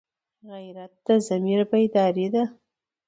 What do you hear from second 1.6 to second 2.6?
بیداري ده